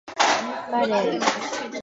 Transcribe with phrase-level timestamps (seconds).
[0.71, 1.21] バレー